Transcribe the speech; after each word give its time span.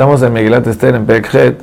Estamos 0.00 0.22
en 0.22 0.32
Megilat 0.32 0.66
Esther, 0.66 0.94
en 0.94 1.04
Pekhet, 1.04 1.60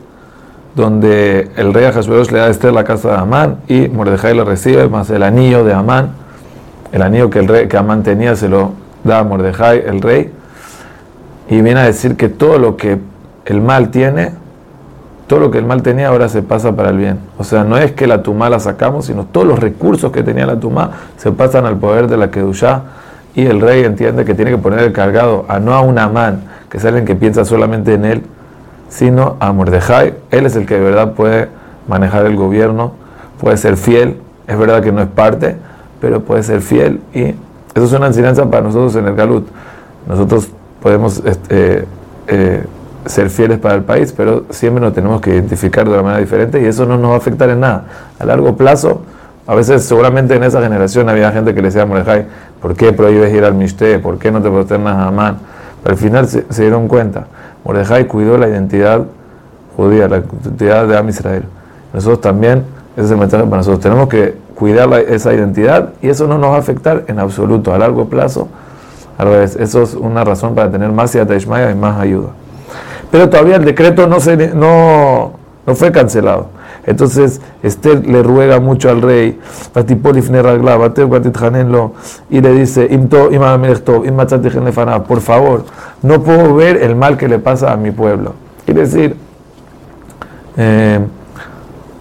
donde 0.75 1.49
el 1.55 1.73
rey 1.73 1.85
Ahashverosh 1.85 2.29
le 2.29 2.37
da 2.37 2.45
a 2.45 2.49
Esther 2.49 2.71
la 2.71 2.83
casa 2.83 3.09
de 3.09 3.17
Amán 3.17 3.61
y 3.67 3.87
Mordejai 3.87 4.35
lo 4.35 4.45
recibe, 4.45 4.87
más 4.89 5.09
el 5.09 5.23
anillo 5.23 5.63
de 5.63 5.73
Amán. 5.73 6.11
El 6.91 7.01
anillo 7.01 7.31
que, 7.31 7.39
el 7.39 7.47
rey, 7.47 7.67
que 7.67 7.77
Amán 7.77 8.03
tenía 8.03 8.35
se 8.35 8.47
lo 8.47 8.73
da 9.03 9.17
a 9.17 9.23
Mordejai, 9.23 9.85
el 9.87 10.01
rey. 10.01 10.31
Y 11.49 11.61
viene 11.63 11.79
a 11.79 11.85
decir 11.85 12.15
que 12.15 12.29
todo 12.29 12.59
lo 12.59 12.77
que 12.77 12.99
el 13.45 13.59
mal 13.59 13.89
tiene, 13.89 14.33
todo 15.25 15.39
lo 15.39 15.49
que 15.49 15.57
el 15.57 15.65
mal 15.65 15.81
tenía 15.81 16.09
ahora 16.09 16.29
se 16.29 16.43
pasa 16.43 16.75
para 16.75 16.91
el 16.91 16.97
bien. 16.97 17.17
O 17.39 17.43
sea, 17.43 17.63
no 17.63 17.75
es 17.79 17.93
que 17.93 18.05
la 18.05 18.21
tumá 18.21 18.51
la 18.51 18.59
sacamos, 18.59 19.07
sino 19.07 19.25
todos 19.25 19.47
los 19.47 19.57
recursos 19.57 20.11
que 20.11 20.21
tenía 20.21 20.45
la 20.45 20.59
tumá 20.59 20.91
se 21.17 21.31
pasan 21.31 21.65
al 21.65 21.77
poder 21.77 22.07
de 22.07 22.17
la 22.17 22.29
Kedushá. 22.29 22.83
Y 23.33 23.47
el 23.47 23.61
rey 23.61 23.83
entiende 23.83 24.25
que 24.25 24.35
tiene 24.35 24.51
que 24.51 24.59
poner 24.59 24.81
el 24.81 24.93
cargado 24.93 25.45
a 25.47 25.57
no 25.57 25.73
a 25.73 25.81
un 25.81 25.97
Amán, 25.97 26.43
que 26.69 26.77
es 26.77 26.83
que 26.83 27.15
piensa 27.15 27.45
solamente 27.45 27.93
en 27.93 28.05
él, 28.05 28.23
sino 28.89 29.37
a 29.39 29.51
Mordejai. 29.51 30.13
Él 30.31 30.45
es 30.45 30.55
el 30.55 30.65
que 30.65 30.75
de 30.75 30.81
verdad 30.81 31.13
puede 31.13 31.49
manejar 31.87 32.25
el 32.25 32.35
gobierno, 32.35 32.93
puede 33.39 33.57
ser 33.57 33.77
fiel. 33.77 34.17
Es 34.47 34.57
verdad 34.57 34.81
que 34.81 34.91
no 34.91 35.01
es 35.01 35.07
parte, 35.07 35.57
pero 36.01 36.21
puede 36.21 36.43
ser 36.43 36.61
fiel. 36.61 37.01
Y 37.13 37.35
eso 37.75 37.85
es 37.85 37.93
una 37.93 38.07
enseñanza 38.07 38.49
para 38.49 38.63
nosotros 38.63 38.95
en 38.95 39.07
el 39.07 39.15
Galut. 39.15 39.47
Nosotros 40.07 40.49
podemos 40.81 41.21
este, 41.25 41.85
eh, 42.27 42.63
ser 43.05 43.29
fieles 43.29 43.59
para 43.59 43.75
el 43.75 43.83
país, 43.83 44.13
pero 44.15 44.45
siempre 44.49 44.81
nos 44.81 44.93
tenemos 44.93 45.21
que 45.21 45.31
identificar 45.31 45.85
de 45.85 45.91
una 45.91 46.01
manera 46.01 46.19
diferente 46.19 46.61
y 46.61 46.65
eso 46.65 46.85
no 46.85 46.97
nos 46.97 47.11
va 47.11 47.15
a 47.15 47.17
afectar 47.17 47.49
en 47.49 47.61
nada. 47.61 47.85
A 48.19 48.25
largo 48.25 48.55
plazo, 48.55 49.01
a 49.45 49.55
veces 49.55 49.83
seguramente 49.83 50.35
en 50.35 50.43
esa 50.43 50.61
generación 50.61 51.09
había 51.09 51.31
gente 51.31 51.53
que 51.53 51.61
le 51.61 51.69
decía 51.69 51.83
a 51.83 51.85
Mordejai, 51.85 52.25
¿por 52.61 52.75
qué 52.75 52.91
prohíbes 52.93 53.33
ir 53.33 53.43
al 53.43 53.53
Mishte? 53.53 53.99
¿Por 53.99 54.17
qué 54.17 54.31
no 54.31 54.41
te 54.41 54.49
prosternas 54.49 54.95
a 54.95 55.07
Amán? 55.07 55.37
Al 55.87 55.97
final 55.97 56.27
se, 56.27 56.45
dieron 56.61 56.87
cuenta. 56.87 57.27
Mordejai 57.63 58.07
cuidó 58.07 58.37
la 58.37 58.47
identidad 58.47 59.05
judía, 59.75 60.07
la 60.07 60.17
identidad 60.17 60.87
de 60.87 60.97
Am 60.97 61.09
Israel. 61.09 61.43
Nosotros 61.93 62.21
también, 62.21 62.63
ese 62.95 63.05
es 63.05 63.11
el 63.11 63.17
mensaje 63.17 63.43
para 63.43 63.57
nosotros, 63.57 63.79
tenemos 63.79 64.09
que 64.09 64.35
cuidar 64.55 64.91
esa 65.07 65.33
identidad 65.33 65.93
y 66.01 66.09
eso 66.09 66.27
no 66.27 66.37
nos 66.37 66.51
va 66.51 66.55
a 66.55 66.59
afectar 66.59 67.03
en 67.07 67.19
absoluto 67.19 67.73
a 67.73 67.77
largo 67.77 68.05
plazo. 68.09 68.47
Al 69.17 69.27
revés, 69.27 69.55
eso 69.55 69.83
es 69.83 69.93
una 69.93 70.23
razón 70.23 70.55
para 70.55 70.69
tener 70.69 70.91
más 70.91 71.13
Yata 71.13 71.35
y 71.35 71.45
más 71.75 71.99
ayuda 71.99 72.29
pero 73.11 73.29
todavía 73.29 73.55
el 73.55 73.65
decreto 73.65 74.07
no, 74.07 74.19
se, 74.19 74.35
no, 74.53 75.33
no 75.65 75.75
fue 75.75 75.91
cancelado. 75.91 76.47
Entonces 76.87 77.41
Esther 77.61 78.07
le 78.07 78.23
ruega 78.23 78.61
mucho 78.61 78.89
al 78.89 79.01
rey, 79.01 79.37
y 82.29 82.41
le 82.41 82.53
dice, 82.53 82.87
por 85.03 85.21
favor, 85.21 85.65
no 86.01 86.23
puedo 86.23 86.55
ver 86.55 86.77
el 86.77 86.95
mal 86.95 87.17
que 87.17 87.27
le 87.27 87.39
pasa 87.39 87.73
a 87.73 87.77
mi 87.77 87.91
pueblo. 87.91 88.35
Quiere 88.65 88.81
decir, 88.81 89.17
eh, 90.55 90.99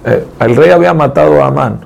eh, 0.04 0.24
el 0.38 0.56
rey 0.56 0.70
había 0.70 0.94
matado 0.94 1.42
a 1.42 1.48
Amán. 1.48 1.80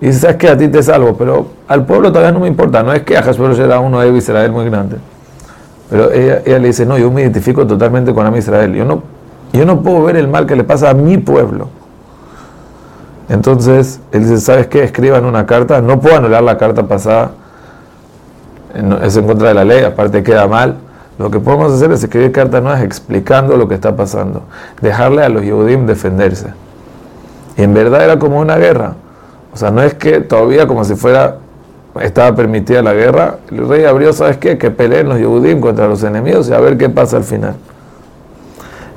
Y 0.00 0.06
dice, 0.06 0.20
sabes 0.20 0.36
que 0.36 0.48
a 0.48 0.56
ti 0.56 0.68
te 0.68 0.82
salvo, 0.82 1.14
pero 1.18 1.48
al 1.68 1.84
pueblo 1.84 2.08
todavía 2.10 2.32
no 2.32 2.40
me 2.40 2.48
importa. 2.48 2.82
No 2.82 2.94
es 2.94 3.02
que 3.02 3.18
Ahasverosh 3.18 3.60
era 3.60 3.80
uno 3.80 4.00
de 4.00 4.16
Israel 4.16 4.50
muy 4.50 4.64
grande. 4.64 4.96
Pero 5.90 6.10
ella, 6.10 6.58
le 6.58 6.68
dice, 6.68 6.86
no, 6.86 6.96
yo 6.96 7.10
me 7.10 7.20
identifico 7.20 7.66
totalmente 7.66 8.14
con 8.14 8.26
Am 8.26 8.34
Israel. 8.34 8.74
Yo 8.74 8.86
no, 8.86 9.02
yo 9.52 9.66
no 9.66 9.82
puedo 9.82 10.04
ver 10.04 10.16
el 10.16 10.26
mal 10.26 10.46
que 10.46 10.56
le 10.56 10.64
pasa 10.64 10.88
a 10.88 10.94
mi 10.94 11.18
pueblo. 11.18 11.83
Entonces, 13.28 14.00
él 14.12 14.24
dice, 14.24 14.38
¿sabes 14.38 14.66
qué? 14.66 14.84
Escriban 14.84 15.24
una 15.24 15.46
carta. 15.46 15.80
No 15.80 16.00
puedo 16.00 16.16
anular 16.16 16.42
la 16.42 16.58
carta 16.58 16.84
pasada. 16.84 17.32
Es 19.02 19.16
en 19.16 19.26
contra 19.26 19.48
de 19.48 19.54
la 19.54 19.64
ley, 19.64 19.84
aparte 19.84 20.22
queda 20.22 20.46
mal. 20.46 20.76
Lo 21.18 21.30
que 21.30 21.38
podemos 21.38 21.72
hacer 21.72 21.92
es 21.92 22.02
escribir 22.02 22.32
cartas 22.32 22.62
nuevas 22.62 22.82
explicando 22.82 23.56
lo 23.56 23.68
que 23.68 23.74
está 23.74 23.94
pasando. 23.94 24.42
Dejarle 24.80 25.22
a 25.22 25.28
los 25.28 25.42
Yehudim 25.42 25.86
defenderse. 25.86 26.48
Y 27.56 27.62
en 27.62 27.72
verdad 27.72 28.04
era 28.04 28.18
como 28.18 28.40
una 28.40 28.56
guerra. 28.56 28.94
O 29.52 29.56
sea, 29.56 29.70
no 29.70 29.80
es 29.82 29.94
que 29.94 30.20
todavía 30.20 30.66
como 30.66 30.84
si 30.84 30.96
fuera 30.96 31.36
estaba 32.00 32.34
permitida 32.34 32.82
la 32.82 32.92
guerra, 32.92 33.36
el 33.52 33.68
rey 33.68 33.84
abrió, 33.84 34.12
¿sabes 34.12 34.36
qué? 34.38 34.58
Que 34.58 34.72
peleen 34.72 35.08
los 35.08 35.18
Yehudim 35.18 35.60
contra 35.60 35.86
los 35.86 36.02
enemigos 36.02 36.48
y 36.48 36.52
a 36.52 36.58
ver 36.58 36.76
qué 36.76 36.88
pasa 36.88 37.16
al 37.16 37.24
final. 37.24 37.54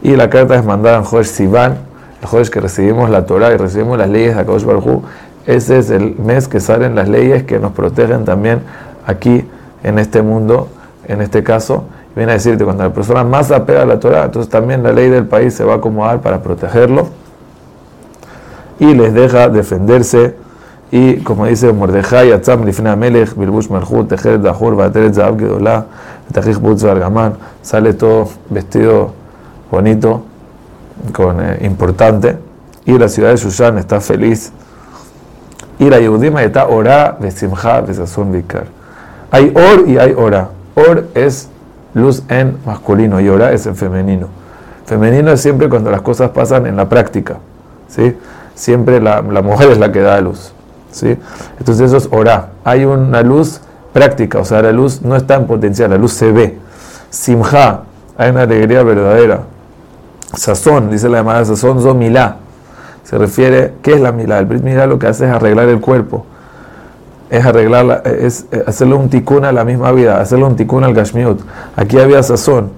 Y 0.01 0.15
la 0.15 0.29
carta 0.29 0.55
es 0.55 0.65
mandada 0.65 0.97
en 0.97 1.03
Josh 1.03 1.25
Sivan, 1.25 1.77
Josh 2.27 2.49
que 2.49 2.59
recibimos 2.59 3.09
la 3.09 3.25
Torah 3.25 3.53
y 3.53 3.57
recibimos 3.57 3.97
las 3.97 4.09
leyes 4.09 4.35
de 4.35 4.41
Akadosh 4.41 4.63
Baruj 4.63 5.03
Ese 5.45 5.79
es 5.79 5.89
el 5.89 6.15
mes 6.15 6.47
que 6.47 6.59
salen 6.59 6.95
las 6.95 7.09
leyes 7.09 7.43
que 7.43 7.59
nos 7.59 7.71
protegen 7.71 8.25
también 8.25 8.61
aquí 9.05 9.45
en 9.83 9.99
este 9.99 10.21
mundo, 10.21 10.69
en 11.05 11.21
este 11.21 11.43
caso. 11.43 11.85
Viene 12.15 12.31
a 12.31 12.35
decirte, 12.35 12.63
cuando 12.63 12.83
la 12.83 12.93
persona 12.93 13.23
más 13.23 13.51
apega 13.51 13.83
a 13.83 13.85
la 13.85 13.99
Torah, 13.99 14.25
entonces 14.25 14.49
también 14.49 14.83
la 14.83 14.91
ley 14.91 15.09
del 15.09 15.25
país 15.25 15.53
se 15.53 15.63
va 15.63 15.73
a 15.73 15.77
acomodar 15.77 16.21
para 16.21 16.41
protegerlo 16.41 17.07
y 18.79 18.93
les 18.93 19.13
deja 19.13 19.49
defenderse 19.49 20.35
y 20.91 21.17
como 21.17 21.45
dice 21.45 21.73
Mordejai, 21.73 22.31
Atzam 22.31 22.63
Lifna 22.63 22.95
Melech, 22.95 23.35
Bilbush 23.35 23.67
Tejeret 24.07 24.41
Dahur, 24.41 24.75
Bateret 24.75 25.13
Butz 26.59 26.85
sale 27.61 27.93
todo 27.93 28.29
vestido 28.49 29.11
bonito, 29.69 30.23
con, 31.13 31.41
eh, 31.41 31.59
importante, 31.61 32.37
y 32.85 32.97
la 32.97 33.09
ciudad 33.09 33.31
de 33.31 33.37
Shushan 33.37 33.77
está 33.77 33.99
feliz. 33.99 34.51
Y 35.79 35.89
la 35.89 35.99
Yehudima 35.99 36.43
está 36.43 36.67
orá, 36.67 37.17
Besimha, 37.19 37.81
Besazun 37.81 38.31
Vikar. 38.31 38.65
Hay 39.29 39.53
or 39.55 39.87
y 39.87 39.97
hay 39.97 40.13
ora. 40.17 40.49
Or 40.75 41.07
es 41.13 41.49
luz 41.93 42.23
en 42.29 42.57
masculino 42.65 43.19
y 43.19 43.29
ora 43.29 43.51
es 43.51 43.65
en 43.65 43.75
femenino. 43.75 44.27
Femenino 44.85 45.31
es 45.31 45.41
siempre 45.41 45.69
cuando 45.69 45.91
las 45.91 46.01
cosas 46.01 46.31
pasan 46.31 46.65
en 46.65 46.75
la 46.75 46.87
práctica. 46.87 47.37
¿sí? 47.89 48.15
Siempre 48.55 49.01
la, 49.01 49.21
la 49.21 49.41
mujer 49.41 49.71
es 49.71 49.77
la 49.77 49.91
que 49.91 50.01
da 50.01 50.19
luz. 50.21 50.53
¿sí? 50.91 51.17
Entonces 51.59 51.87
eso 51.87 51.97
es 51.97 52.07
orá. 52.11 52.49
Hay 52.63 52.85
una 52.85 53.21
luz 53.21 53.59
práctica, 53.91 54.39
o 54.39 54.45
sea, 54.45 54.61
la 54.61 54.71
luz 54.71 55.01
no 55.01 55.15
está 55.15 55.35
en 55.35 55.45
potencial, 55.47 55.89
la 55.89 55.97
luz 55.97 56.13
se 56.13 56.31
ve. 56.31 56.57
Simha, 57.09 57.81
hay 58.17 58.29
una 58.31 58.43
alegría 58.43 58.83
verdadera. 58.83 59.41
Sazón, 60.33 60.89
dice 60.89 61.09
la 61.09 61.19
llamada 61.19 61.45
sazón, 61.45 61.81
zomilá. 61.81 62.37
Se 63.03 63.17
refiere, 63.17 63.73
¿qué 63.81 63.93
es 63.93 64.01
la 64.01 64.11
milá? 64.11 64.39
El 64.39 64.45
brit 64.45 64.63
milá 64.63 64.85
lo 64.85 64.99
que 64.99 65.07
hace 65.07 65.25
es 65.25 65.31
arreglar 65.31 65.69
el 65.69 65.79
cuerpo. 65.79 66.25
Es 67.29 67.45
arreglar, 67.45 68.03
es 68.05 68.45
hacerle 68.65 68.95
un 68.95 69.09
tikkun 69.09 69.45
a 69.45 69.51
la 69.51 69.63
misma 69.63 69.91
vida, 69.91 70.19
hacerle 70.19 70.45
un 70.45 70.55
tikkun 70.55 70.83
al 70.83 70.93
gashmiut. 70.93 71.39
Aquí 71.75 71.97
había 71.99 72.21
sazón. 72.23 72.71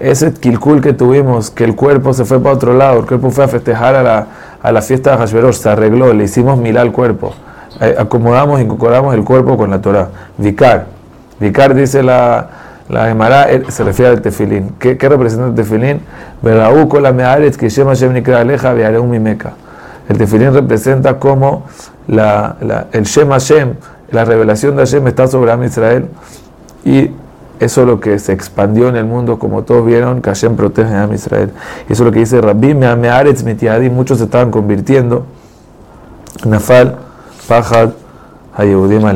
Ese 0.00 0.32
kilkul 0.32 0.80
que 0.80 0.92
tuvimos, 0.92 1.50
que 1.50 1.64
el 1.64 1.74
cuerpo 1.74 2.12
se 2.12 2.24
fue 2.24 2.40
para 2.40 2.54
otro 2.54 2.74
lado, 2.74 3.00
el 3.00 3.06
cuerpo 3.06 3.30
fue 3.30 3.44
a 3.44 3.48
festejar 3.48 3.94
a 3.94 4.02
la, 4.02 4.26
a 4.62 4.72
la 4.72 4.82
fiesta 4.82 5.12
de 5.12 5.18
Hashverosh, 5.18 5.54
se 5.54 5.68
arregló, 5.68 6.12
le 6.12 6.24
hicimos 6.24 6.58
milá 6.58 6.80
al 6.80 6.92
cuerpo. 6.92 7.34
Eh, 7.80 7.94
acomodamos, 7.98 8.60
incorporamos 8.60 9.14
el 9.14 9.24
cuerpo 9.24 9.56
con 9.56 9.70
la 9.70 9.80
Torah. 9.80 10.08
Vikar. 10.38 10.86
Vikar 11.38 11.74
dice 11.74 12.02
la, 12.02 12.48
la 12.88 13.06
Gemara, 13.06 13.50
eh, 13.50 13.62
se 13.68 13.82
refiere 13.84 14.12
al 14.12 14.20
tefilín. 14.20 14.74
¿Qué, 14.78 14.98
qué 14.98 15.08
representa 15.08 15.46
el 15.46 15.54
tefilín? 15.54 16.00
El 20.08 20.18
tefilín 20.18 20.52
representa 20.52 21.18
como 21.18 21.64
la, 22.06 22.56
la, 22.60 22.86
el 22.92 23.04
Shem 23.04 23.30
Hashem, 23.30 23.74
la 24.10 24.24
revelación 24.24 24.76
de 24.76 24.82
Hashem 24.82 25.06
está 25.08 25.26
sobre 25.26 25.50
Am 25.52 25.64
Israel 25.64 26.08
y 26.84 27.10
eso 27.60 27.80
es 27.82 27.86
lo 27.86 28.00
que 28.00 28.18
se 28.18 28.32
expandió 28.32 28.88
en 28.88 28.96
el 28.96 29.04
mundo, 29.06 29.38
como 29.38 29.62
todos 29.62 29.86
vieron, 29.86 30.20
que 30.20 30.28
Hashem 30.28 30.56
protege 30.56 30.92
a 30.92 31.08
Israel. 31.14 31.50
Eso 31.88 31.92
es 31.92 32.00
lo 32.00 32.12
que 32.12 32.18
dice 32.18 32.40
Rabbi 32.40 32.74
Me'aretz 32.74 33.44
Mitiadi, 33.44 33.88
muchos 33.90 34.18
se 34.18 34.24
estaban 34.24 34.50
convirtiendo. 34.50 35.24
Nafal, 36.44 36.96
Pajad, 37.48 37.90
Hayeudim 38.56 39.06